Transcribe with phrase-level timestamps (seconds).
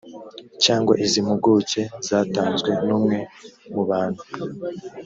[0.63, 3.17] cyangwa iz impuguke zatanzwe n umwe
[3.73, 4.21] mu bantu